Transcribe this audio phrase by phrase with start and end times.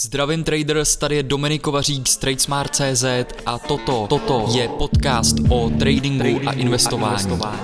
[0.00, 3.04] Zdravím traders, tady je Dominik Kovařík z TradeSmart.cz
[3.46, 7.14] a toto, toto je podcast o tradingu, tradingu a investování.
[7.14, 7.58] A investování.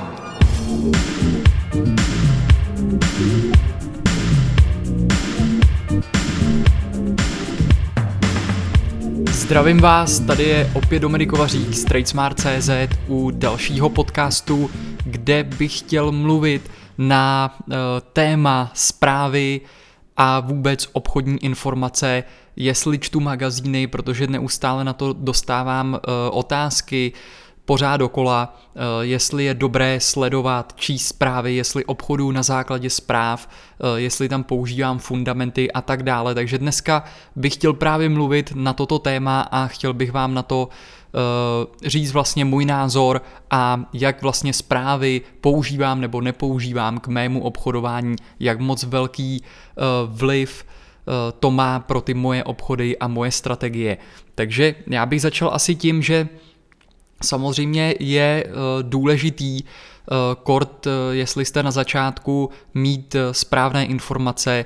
[9.31, 12.71] Zdravím vás, tady je opět Dominik Kovařík z TradeSmart.cz
[13.09, 14.71] u dalšího podcastu,
[15.05, 17.75] kde bych chtěl mluvit na uh,
[18.13, 19.61] téma zprávy,
[20.17, 22.25] a vůbec obchodní informace,
[22.57, 25.99] jestli čtu magazíny, protože neustále na to dostávám uh,
[26.39, 27.13] otázky
[27.65, 33.89] pořád dokola, uh, jestli je dobré sledovat, číst zprávy, jestli obchodu na základě zpráv, uh,
[33.97, 36.35] jestli tam používám fundamenty a tak dále.
[36.35, 37.05] Takže dneska
[37.37, 40.69] bych chtěl právě mluvit na toto téma a chtěl bych vám na to
[41.15, 48.17] Eh, říct vlastně můj názor a jak vlastně zprávy používám nebo nepoužívám k mému obchodování,
[48.41, 53.97] jak moc velký eh, vliv eh, to má pro ty moje obchody a moje strategie.
[54.35, 56.29] Takže já bych začal asi tím, že
[57.25, 58.45] samozřejmě je
[58.83, 59.61] důležitý
[60.43, 64.65] kort, jestli jste na začátku mít správné informace,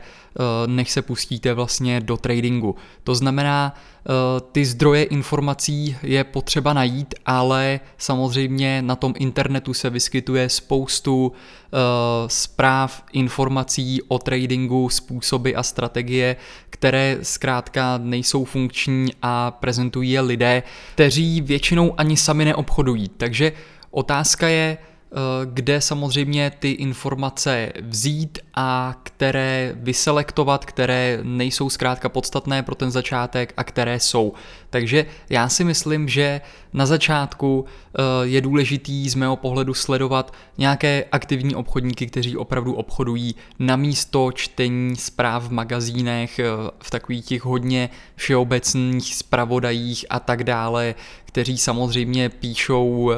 [0.66, 2.74] než se pustíte vlastně do tradingu.
[3.04, 3.74] To znamená,
[4.08, 11.32] Eh, ty zdroje informací je potřeba najít, ale samozřejmě na tom internetu se vyskytuje spoustu
[11.32, 11.78] eh,
[12.26, 16.36] zpráv, informací o tradingu, způsoby a strategie,
[16.70, 20.62] které zkrátka nejsou funkční a prezentují je lidé,
[20.94, 23.08] kteří většinou ani sami neobchodují.
[23.08, 23.52] Takže
[23.90, 24.97] otázka je, Eh,
[25.44, 33.54] kde samozřejmě ty informace vzít a které vyselektovat, které nejsou zkrátka podstatné pro ten začátek
[33.56, 34.32] a které jsou.
[34.70, 36.40] Takže já si myslím, že
[36.72, 43.34] na začátku eh, je důležitý z mého pohledu sledovat nějaké aktivní obchodníky, kteří opravdu obchodují
[43.58, 46.44] na místo čtení zpráv v magazínech, eh,
[46.82, 53.12] v takových těch hodně všeobecných zpravodajích a tak dále, kteří samozřejmě píšou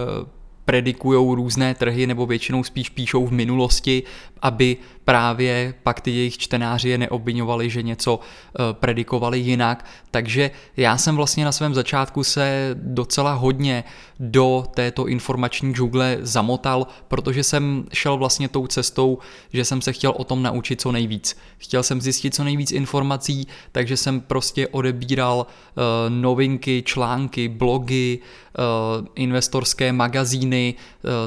[0.70, 4.02] predikují různé trhy nebo většinou spíš píšou v minulosti,
[4.42, 4.76] aby
[5.10, 9.86] právě pak ty jejich čtenáři je neobvinovali, že něco eh, predikovali jinak.
[10.10, 13.84] Takže já jsem vlastně na svém začátku se docela hodně
[14.20, 19.18] do této informační džungle zamotal, protože jsem šel vlastně tou cestou,
[19.52, 21.36] že jsem se chtěl o tom naučit co nejvíc.
[21.58, 29.06] Chtěl jsem zjistit co nejvíc informací, takže jsem prostě odebíral uh, novinky, články, blogy, uh,
[29.14, 30.74] investorské magazíny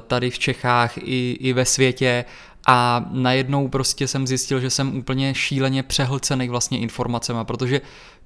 [0.07, 2.25] tady v Čechách i ve světě
[2.67, 7.81] a najednou prostě jsem zjistil, že jsem úplně šíleně přehlcený vlastně informacemi, protože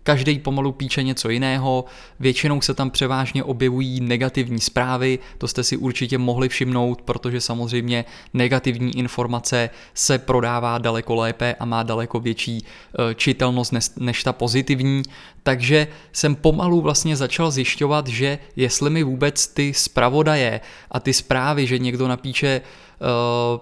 [0.07, 1.85] každý pomalu píše něco jiného,
[2.19, 8.05] většinou se tam převážně objevují negativní zprávy, to jste si určitě mohli všimnout, protože samozřejmě
[8.33, 15.03] negativní informace se prodává daleko lépe a má daleko větší e, čitelnost než ta pozitivní,
[15.43, 20.61] takže jsem pomalu vlastně začal zjišťovat, že jestli mi vůbec ty zpravodaje
[20.91, 22.61] a ty zprávy, že někdo napíše Eh,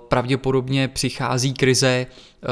[0.07, 2.47] pravděpodobně přichází krize, eh,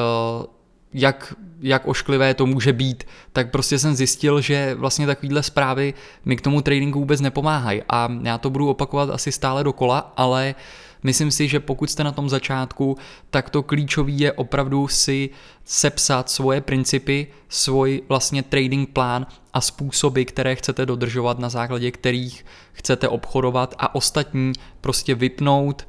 [0.93, 5.93] jak, jak ošklivé to může být, tak prostě jsem zjistil, že vlastně takovýhle zprávy
[6.25, 7.81] mi k tomu tradingu vůbec nepomáhají.
[7.89, 10.55] A já to budu opakovat asi stále dokola, ale
[11.03, 12.97] myslím si, že pokud jste na tom začátku,
[13.29, 15.29] tak to klíčový je opravdu si
[15.65, 22.45] sepsat svoje principy, svůj vlastně trading plán a způsoby, které chcete dodržovat, na základě kterých
[22.71, 25.87] chcete obchodovat a ostatní prostě vypnout,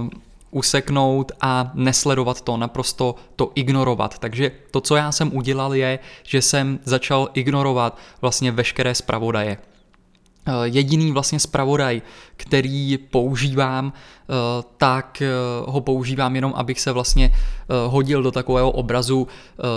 [0.00, 0.08] uh,
[0.50, 4.18] useknout a nesledovat to, naprosto to ignorovat.
[4.18, 9.58] Takže to, co já jsem udělal, je, že jsem začal ignorovat vlastně veškeré zpravodaje.
[10.46, 12.02] Eh, jediný vlastně zpravodaj,
[12.36, 14.32] který používám, eh,
[14.76, 15.22] tak
[15.66, 17.32] ho používám jenom, abych se vlastně
[17.86, 19.28] hodil do takového obrazu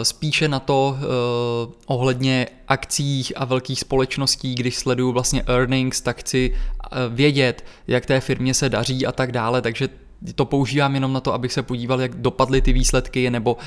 [0.03, 0.97] spíše na to
[1.85, 6.55] ohledně akcích a velkých společností, když sleduju vlastně earnings, tak chci
[7.09, 9.89] vědět, jak té firmě se daří a tak dále, takže
[10.35, 13.59] to používám jenom na to, abych se podíval, jak dopadly ty výsledky, nebo uh,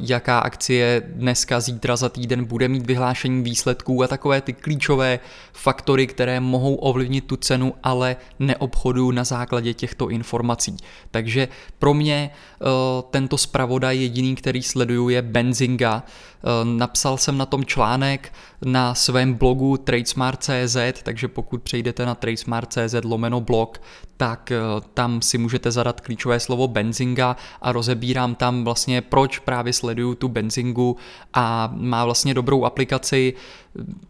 [0.00, 5.18] jaká akcie dneska, zítra, za týden bude mít vyhlášení výsledků a takové ty klíčové
[5.52, 10.76] faktory, které mohou ovlivnit tu cenu, ale neobchodu na základě těchto informací.
[11.10, 11.48] Takže
[11.78, 12.30] pro mě
[12.60, 12.66] uh,
[13.10, 16.02] tento zpravodaj jediný, který sleduju, je Benzinga.
[16.42, 18.32] Uh, napsal jsem na tom článek
[18.64, 23.80] na svém blogu tradesmart.cz, takže pokud přejdete na tradesmart.cz lomeno blog,
[24.16, 24.52] tak
[24.94, 30.28] tam si můžete zadat klíčové slovo benzinga a rozebírám tam vlastně proč právě sleduju tu
[30.28, 30.96] benzingu
[31.34, 33.34] a má vlastně dobrou aplikaci,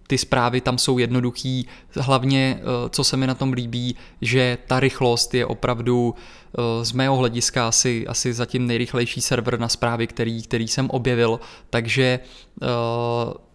[0.07, 1.67] ty zprávy tam jsou jednoduchý,
[1.97, 6.93] hlavně eh, co se mi na tom líbí, že ta rychlost je opravdu eh, z
[6.93, 12.21] mého hlediska asi, asi zatím nejrychlejší server na zprávy, který, který jsem objevil, takže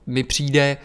[0.05, 0.77] mi přijde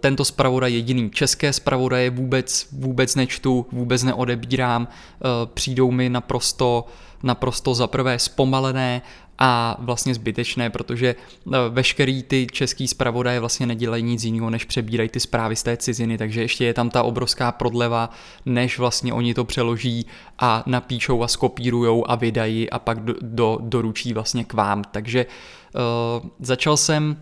[0.00, 1.10] tento zpravodaj jediný.
[1.10, 6.86] České zpravodaje vůbec, vůbec nečtu, vůbec neodebírám, uh, přijdou mi naprosto,
[7.22, 9.02] naprosto zaprvé zpomalené
[9.38, 15.08] a vlastně zbytečné, protože eh, veškerý ty český zpravodaje vlastně nedělají nic jiného, než přebírají
[15.08, 18.10] ty zprávy z té ciziny, takže ještě je tam ta obrovská prodleva,
[18.46, 20.06] než vlastně oni to přeloží
[20.38, 24.82] a napíšou a skopírujou a vydají a pak do, do, doručí vlastně k vám.
[24.92, 27.16] Takže uh, začal jsem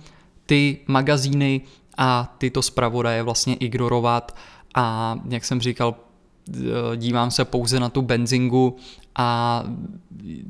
[0.46, 1.60] ty magazíny
[1.96, 4.36] a tyto zpravodaje vlastně ignorovat.
[4.74, 5.94] A jak jsem říkal,
[6.56, 8.76] eh, dívám se pouze na tu benzingu
[9.16, 9.62] a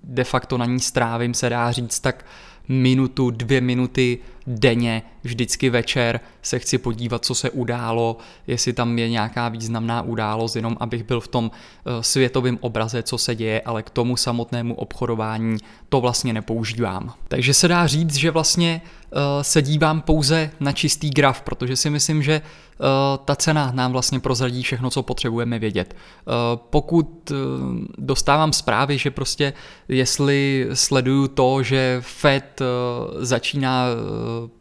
[0.04, 2.24] de facto na ní strávím, se dá říct, tak
[2.68, 8.16] minutu, dvě minuty denně, vždycky večer se chci podívat, co se událo,
[8.46, 13.18] jestli tam je nějaká významná událost, jenom abych byl v tom eh, světovém obraze, co
[13.18, 15.56] se děje, ale k tomu samotnému obchodování
[15.88, 17.14] to vlastně nepoužívám.
[17.28, 21.90] Takže se dá říct, že vlastně eh, se dívám pouze na čistý graf, protože si
[21.90, 22.84] myslím, že eh,
[23.24, 25.96] ta cena nám vlastně prozradí všechno, co potřebujeme vědět.
[26.54, 27.32] Pokud
[27.98, 29.52] dostávám zprávy, že prostě
[29.88, 32.53] jestli sleduju to, že Fed
[33.18, 33.86] začíná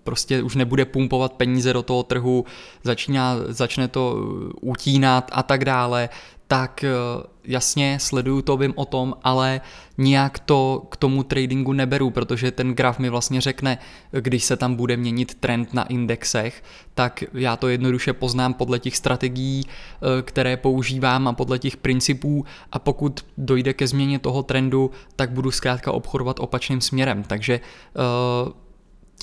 [0.03, 2.45] prostě už nebude pumpovat peníze do toho trhu,
[2.83, 4.17] začíná, začne to
[4.61, 6.09] utínat a tak dále,
[6.47, 6.89] tak eh,
[7.45, 9.61] jasně sleduju to, vím o tom, ale
[9.97, 13.77] nijak to k tomu tradingu neberu, protože ten graf mi vlastně řekne,
[14.11, 16.63] když se tam bude měnit trend na indexech,
[16.93, 22.45] tak já to jednoduše poznám podle těch strategií, eh, které používám a podle těch principů
[22.71, 27.23] a pokud dojde ke změně toho trendu, tak budu zkrátka obchodovat opačným směrem.
[27.23, 28.62] Takže eh,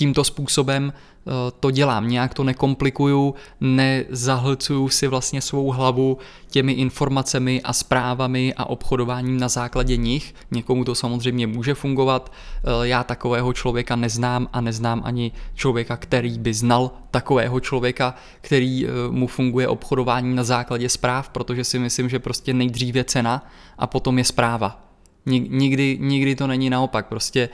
[0.01, 1.31] tímto způsobem eh,
[1.61, 6.19] to dělám, nějak to nekomplikuju, nezahlcuju si vlastně svou hlavu
[6.49, 10.35] těmi informacemi a zprávami a obchodováním na základě nich.
[10.51, 16.39] Někomu to samozřejmě může fungovat, eh, já takového člověka neznám a neznám ani člověka, který
[16.39, 22.09] by znal takového člověka, který eh, mu funguje obchodování na základě zpráv, protože si myslím,
[22.09, 23.45] že prostě nejdříve cena
[23.79, 24.81] a potom je zpráva.
[25.27, 27.49] Nikdy, nikdy to není naopak, prostě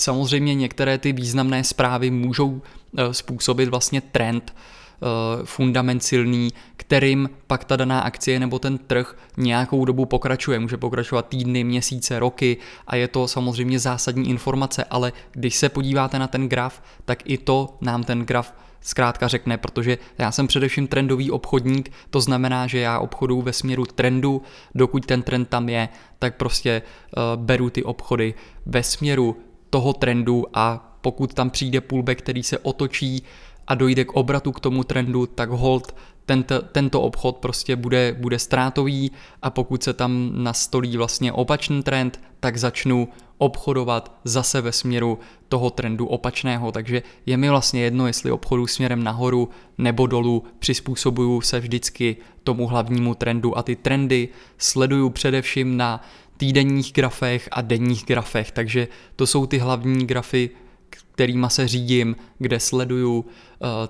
[0.00, 2.62] Samozřejmě některé ty významné zprávy můžou
[2.98, 5.06] eh, způsobit vlastně trend, eh,
[5.44, 10.58] fundament silný, kterým pak ta daná akcie nebo ten trh nějakou dobu pokračuje.
[10.58, 12.56] Může pokračovat týdny, měsíce, roky
[12.86, 17.38] a je to samozřejmě zásadní informace, ale když se podíváte na ten graf, tak i
[17.38, 18.54] to nám ten graf
[18.84, 23.84] zkrátka řekne, protože já jsem především trendový obchodník, to znamená, že já obchoduju ve směru
[23.84, 24.42] trendu,
[24.74, 25.88] dokud ten trend tam je,
[26.18, 26.82] tak prostě
[27.16, 28.34] uh, beru ty obchody
[28.66, 29.36] ve směru
[29.74, 33.22] toho trendu a pokud tam přijde pullback, který se otočí
[33.66, 35.94] a dojde k obratu k tomu trendu, tak hold
[36.26, 39.10] tento, tento obchod prostě bude, bude ztrátový
[39.42, 45.18] a pokud se tam nastolí vlastně opačný trend, tak začnu obchodovat zase ve směru
[45.48, 49.48] toho trendu opačného, takže je mi vlastně jedno, jestli obchodu směrem nahoru
[49.78, 54.28] nebo dolů, přizpůsobuju se vždycky tomu hlavnímu trendu a ty trendy
[54.58, 56.04] sleduju především na
[56.36, 60.50] týdenních grafech a denních grafech, takže to jsou ty hlavní grafy,
[60.90, 63.26] kterýma se řídím, kde sleduju uh,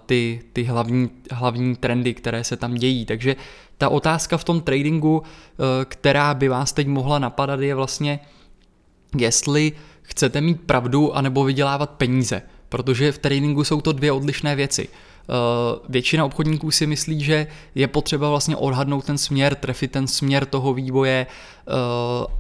[0.06, 3.06] ty, ty hlavní, hlavní trendy, které se tam dějí.
[3.06, 3.36] Takže
[3.78, 5.24] ta otázka v tom tradingu, uh,
[5.84, 8.20] která by vás teď mohla napadat, je vlastně,
[9.16, 14.88] jestli chcete mít pravdu anebo vydělávat peníze, protože v tradingu jsou to dvě odlišné věci.
[14.88, 15.13] Eh,
[15.88, 20.74] většina obchodníků si myslí, že je potřeba vlastně odhadnout ten směr, trefit ten směr toho
[20.74, 21.72] vývoje eh,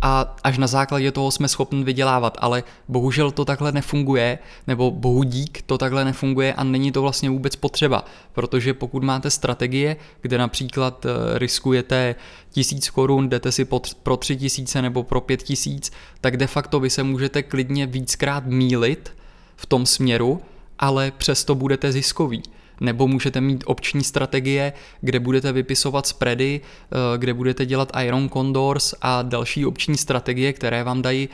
[0.02, 5.22] a až na základě toho jsme schopni vydělávat, ale bohužel to takhle nefunguje, nebo bohu
[5.22, 10.38] dík to takhle nefunguje a není to vlastně vůbec potřeba, protože pokud máte strategie, kde
[10.38, 12.14] například eh, riskujete
[12.50, 13.66] tisíc korun, jdete si
[14.02, 18.46] pro tři tisíce nebo pro pět tisíc, tak de facto vy se můžete klidně víckrát
[18.46, 19.12] mílit
[19.56, 20.40] v tom směru,
[20.78, 22.42] ale přesto budete ziskový
[22.80, 28.94] nebo můžete mít opční strategie, kde budete vypisovat spready, eh, kde budete dělat Iron Condors
[29.02, 31.28] a další opční strategie, které vám dají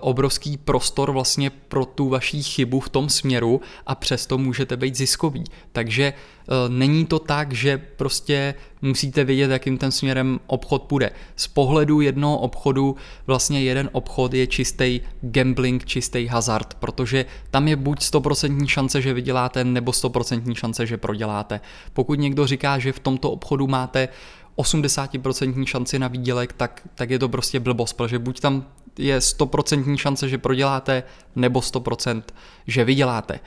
[0.00, 5.44] obrovský prostor vlastně pro tu vaší chybu v tom směru a přesto můžete být ziskový.
[5.72, 11.10] Takže eh, není to tak, že prostě musíte vědět, jakým ten směrem obchod půjde.
[11.36, 12.96] Z pohledu jednoho obchodu
[13.26, 19.14] vlastně jeden obchod je čistý gambling, čistý hazard, protože tam je buď 100% šance, že
[19.14, 21.60] vyděláte, nebo 100% šance, že proděláte.
[21.92, 24.08] Pokud někdo říká, že v tomto obchodu máte
[24.56, 28.64] 80% šanci na výdělek, tak, tak je to prostě blbost, protože buď tam
[28.98, 31.02] je 100% šance, že proděláte,
[31.36, 32.22] nebo 100%,
[32.66, 33.40] že vyděláte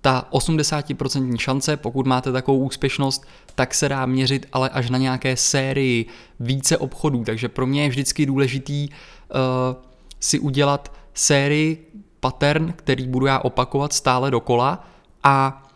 [0.00, 5.36] ta 80% šance, pokud máte takovou úspěšnost, tak se dá měřit ale až na nějaké
[5.36, 6.06] sérii
[6.40, 7.24] více obchodů.
[7.24, 8.96] Takže pro mě je vždycky důležitý uh,
[10.20, 14.86] si udělat sérii pattern, který budu já opakovat stále dokola
[15.22, 15.66] a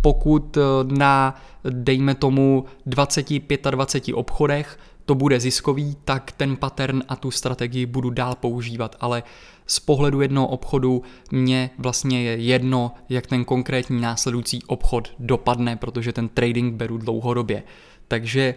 [0.00, 7.86] pokud na, dejme tomu, 20-25 obchodech to bude ziskový, tak ten pattern a tu strategii
[7.86, 9.22] budu dál používat, ale
[9.66, 16.12] z pohledu jednoho obchodu mě vlastně je jedno, jak ten konkrétní následující obchod dopadne, protože
[16.12, 17.62] ten trading beru dlouhodobě.
[18.08, 18.54] Takže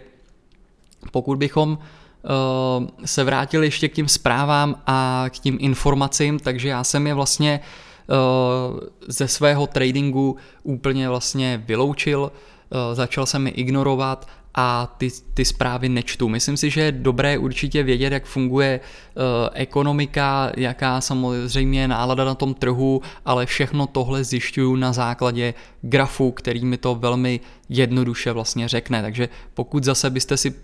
[1.10, 6.84] pokud bychom uh, se vrátili ještě k těm zprávám a k tím informacím, takže já
[6.84, 14.28] jsem je vlastně uh, ze svého tradingu úplně vlastně vyloučil, uh, začal jsem je ignorovat
[14.54, 16.28] a ty, ty zprávy nečtu.
[16.28, 22.24] Myslím si, že je dobré určitě vědět, jak funguje uh, ekonomika, jaká samozřejmě je nálada
[22.24, 28.32] na tom trhu, ale všechno tohle zjišťuju na základě grafu, který mi to velmi jednoduše
[28.32, 29.02] vlastně řekne.
[29.02, 30.54] Takže pokud zase byste si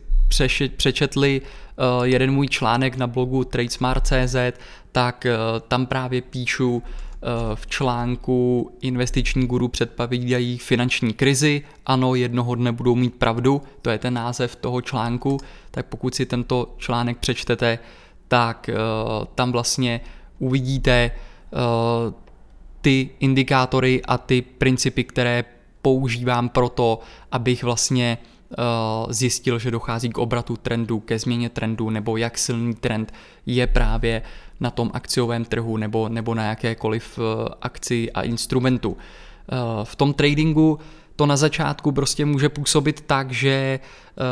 [0.77, 4.37] přečetli uh, jeden můj článek na blogu tradesmart.cz,
[4.93, 6.83] tak uh, tam právě píšu
[7.55, 11.63] v článku Investiční guru předpovídají finanční krizi.
[11.87, 15.39] Ano, jednoho dne budou mít pravdu, to je ten název toho článku,
[15.71, 17.79] tak pokud si tento článek přečtete,
[18.29, 20.01] tak uh, tam vlastně
[20.39, 22.15] uvidíte uh,
[22.81, 25.45] ty indikátory a ty principy, které
[25.83, 27.01] používám pro to,
[27.33, 28.19] abych vlastně
[29.09, 33.15] zjistil, že dochází k obratu trendu, ke změně trendu, nebo jak silný trend
[33.47, 34.23] je právě
[34.61, 38.97] na tom akciovém trhu nebo, nebo na jakékoliv eh, akci a instrumentu.
[38.97, 40.79] Eh, v tom tradingu
[41.17, 44.23] to na začátku prostě může působit tak, že eh,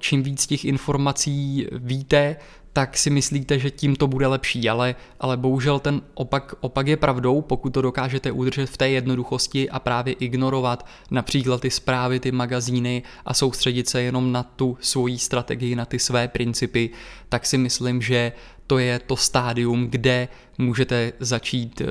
[0.00, 2.36] čím víc těch informací víte,
[2.76, 6.96] tak si myslíte, že tím to bude lepší, ale, ale bohužel ten opak, opak je
[6.96, 12.32] pravdou, pokud to dokážete udržet v té jednoduchosti a právě ignorovat například ty zprávy, ty
[12.32, 16.90] magazíny a soustředit se jenom na tu svoji strategii, na ty své principy,
[17.28, 18.32] tak si myslím, že
[18.66, 20.28] to je to stádium, kde
[20.58, 21.86] můžete začít uh,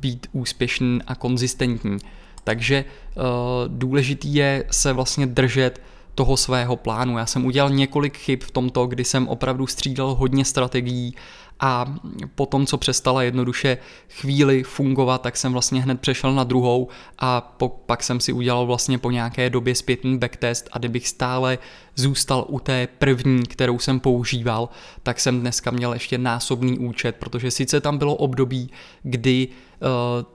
[0.00, 1.98] být úspěšný a konzistentní.
[2.44, 3.22] Takže uh,
[3.68, 5.80] důležitý je se vlastně držet
[6.20, 7.18] toho svého plánu.
[7.18, 11.14] Já jsem udělal několik chyb v tomto, kdy jsem opravdu střídal hodně strategií
[11.60, 11.94] a
[12.34, 17.40] po tom, co přestala jednoduše chvíli fungovat, tak jsem vlastně hned přešel na druhou a
[17.40, 21.58] po, pak jsem si udělal vlastně po nějaké době zpětný backtest a kdybych stále
[21.94, 24.68] zůstal u té první, kterou jsem používal,
[25.02, 28.70] tak jsem dneska měl ještě násobný účet, protože sice tam bylo období,
[29.02, 29.48] kdy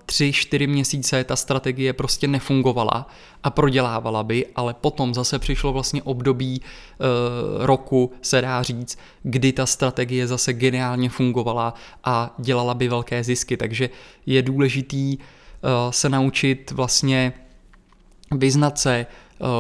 [0.06, 3.08] tři, čtyři měsíce ta strategie prostě nefungovala
[3.44, 9.52] a prodělávala by, ale potom zase přišlo vlastně období uh, roku, se dá říct, kdy
[9.52, 11.74] ta strategie zase geniálně fungovala
[12.04, 13.90] a dělala by velké zisky, takže
[14.26, 15.24] je důležitý uh,
[15.90, 17.34] se naučit vlastně
[18.32, 19.06] vyznat se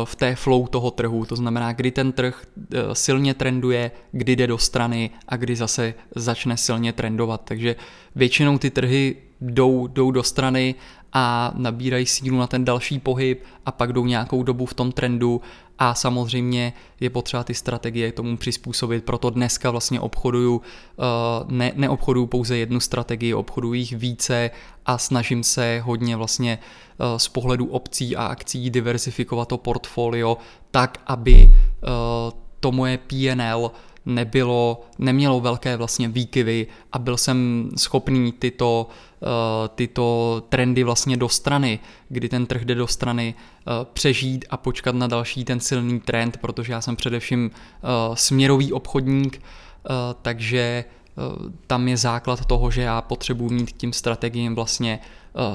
[0.04, 2.46] v té flow toho trhu, to znamená, kdy ten trh
[2.94, 7.42] silně trenduje, kdy jde do strany a kdy zase začne silně trendovat.
[7.44, 7.76] Takže
[8.16, 10.76] většinou ty trhy jdou, jdou do strany
[11.14, 15.42] a nabírají sílu na ten další pohyb a pak jdou nějakou dobu v tom trendu.
[15.80, 20.62] A samozřejmě je potřeba ty strategie tomu přizpůsobit, proto dneska vlastně obchoduju,
[21.00, 21.04] eh,
[21.48, 24.52] ne, neobchoduju pouze jednu strategii, obchoduju jich více
[24.86, 30.38] a snažím se hodně vlastně eh, z pohledu opcí a akcí diversifikovat to portfolio
[30.72, 31.88] tak, aby eh,
[32.60, 33.72] to moje PNL
[34.06, 38.88] nebylo, nemělo velké vlastně výkyvy a byl jsem schopný tyto,
[39.20, 39.28] uh,
[39.76, 43.36] tyto trendy vlastně do strany, kdy ten trh jde do strany,
[43.68, 48.74] uh, přežít a počkat na další ten silný trend, protože já jsem především uh, směrový
[48.74, 49.42] obchodník,
[50.22, 50.86] takže
[51.68, 55.00] tam je základ toho, že já potřebuji mít tím strategiím vlastně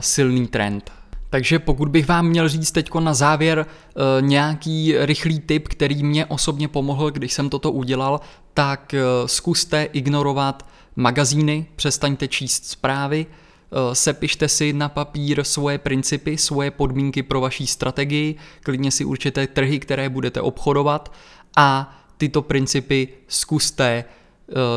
[0.00, 0.92] silný trend.
[1.30, 6.26] Takže pokud bych vám měl říct teď na závěr e, nějaký rychlý tip, který mě
[6.26, 8.20] osobně pomohl, když jsem toto udělal,
[8.54, 16.38] tak e, zkuste ignorovat magazíny, přestaňte číst zprávy, e, sepište si na papír svoje principy,
[16.38, 21.12] svoje podmínky pro vaší strategii, klidně si určité trhy, které budete obchodovat
[21.56, 24.19] a tyto principy zkuste Eh,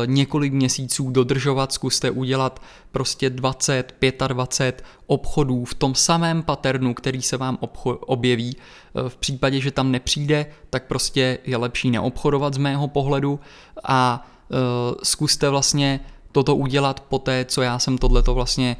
[0.06, 2.62] několik měsíců dodržovat, zkuste udělat
[2.92, 3.94] prostě 20,
[4.28, 7.58] 25 obchodů v tom samém paternu, který se vám
[8.06, 8.56] objeví.
[8.56, 13.40] Eh, v případě, že tam nepřijde, tak prostě je lepší neobchodovat z mého pohledu
[13.84, 14.58] a uh,
[15.02, 16.00] zkuste vlastně
[16.32, 18.76] toto udělat po té, co já jsem tohleto vlastně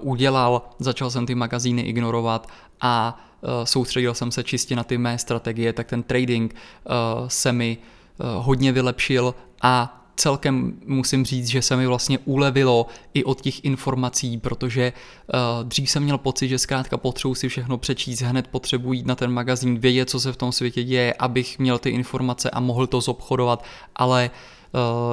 [0.00, 2.48] udělal, začal jsem ty magazíny ignorovat
[2.80, 3.24] a
[3.64, 6.54] soustředil jsem se čistě na ty mé strategie, tak ten trading
[7.26, 7.78] se mi
[8.18, 14.38] hodně vylepšil a celkem musím říct, že se mi vlastně ulevilo i od těch informací,
[14.38, 19.06] protože uh, dřív jsem měl pocit, že zkrátka potřebuji si všechno přečíst, hned potřebuji jít
[19.06, 22.60] na ten magazín, vědět, co se v tom světě děje, abych měl ty informace a
[22.60, 23.64] mohl to zobchodovat,
[23.96, 24.30] ale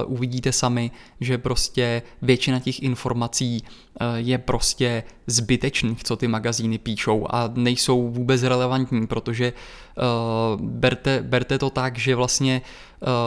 [0.08, 0.92] uh, uvidíte sami,
[1.22, 8.10] že prostě většina těch informací uh, je prostě zbytečných, co ty magazíny píšou a nejsou
[8.10, 12.62] vůbec relevantní, protože uh, berte, berte to tak, že vlastně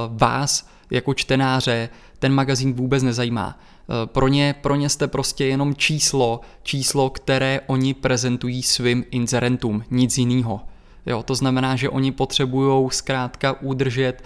[0.09, 1.89] vás jako čtenáře
[2.19, 3.59] ten magazín vůbec nezajímá.
[4.05, 10.19] Pro ně, pro ně jste prostě jenom číslo, číslo, které oni prezentují svým inzerentům, nic
[10.19, 10.61] jiného.
[11.07, 14.23] Jo, to znamená, že oni potřebují zkrátka udržet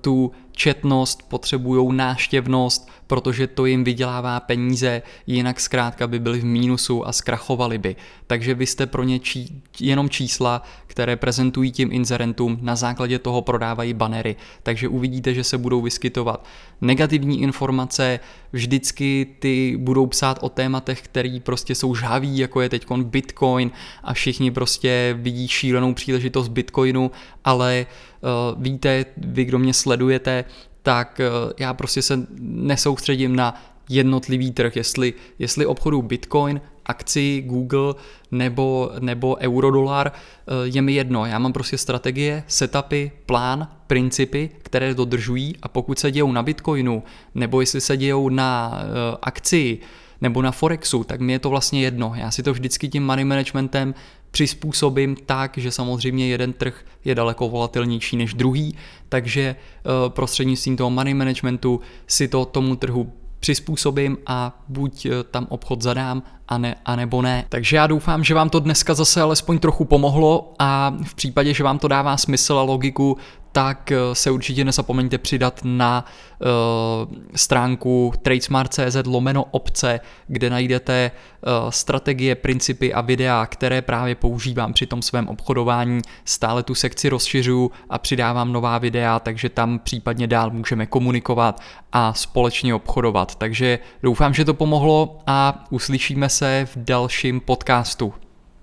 [0.00, 7.08] tu četnost, potřebují náštěvnost, protože to jim vydělává peníze, jinak zkrátka by byli v mínusu
[7.08, 7.96] a zkrachovali by.
[8.26, 13.42] Takže vy jste pro ně čí, jenom čísla, které prezentují tím inzerentům, na základě toho
[13.42, 14.36] prodávají banery.
[14.62, 16.46] Takže uvidíte, že se budou vyskytovat
[16.80, 18.20] negativní informace,
[18.52, 23.70] vždycky ty budou psát o tématech, které prostě jsou žhaví, jako je teď Bitcoin
[24.04, 27.10] a všichni prostě vidí šílenou příležitost Bitcoinu,
[27.44, 28.09] ale uh,
[28.56, 30.44] víte, vy, kdo mě sledujete,
[30.82, 37.94] tak uh, já prostě se nesoustředím na jednotlivý trh, jestli, jestli obchodu Bitcoin, akci Google
[38.30, 41.26] nebo, nebo eurodolar, uh, je mi jedno.
[41.26, 47.02] Já mám prostě strategie, setupy, plán, principy, které dodržují a pokud se dějou na Bitcoinu
[47.34, 48.82] nebo jestli se dějou na
[49.22, 49.78] akci
[50.20, 52.12] nebo na Forexu, tak mi je to vlastně jedno.
[52.16, 53.94] Já si to vždycky tím money managementem
[54.30, 58.76] přizpůsobím tak, že samozřejmě jeden trh je daleko volatilnější než druhý,
[59.08, 65.46] takže eh, prostřednictvím toho money managementu si to tomu trhu přizpůsobím a buď eh, tam
[65.50, 67.44] obchod zadám, a, ne, a nebo ne.
[67.48, 71.64] Takže já doufám, že vám to dneska zase alespoň trochu pomohlo a v případě, že
[71.64, 73.16] vám to dává smysl a logiku,
[73.52, 76.04] tak eh, se určitě nezapomeňte přidat na
[76.40, 84.72] uh, stránku tradesmart.cz lomeno obce, kde najdete uh, strategie, principy a videa, které právě používám
[84.72, 86.00] při tom svém obchodování.
[86.24, 91.60] Stále tu sekci rozšiřuju a přidávám nová videa, takže tam případně dál můžeme komunikovat
[91.92, 93.34] a společně obchodovat.
[93.34, 98.14] Takže doufám, že to pomohlo a uslyšíme se v dalším podcastu.